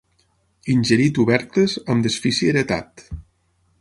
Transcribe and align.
Ingerir 0.75 1.05
tubercles 1.19 1.75
amb 1.97 2.07
desfici 2.07 2.51
heretat. 2.55 3.05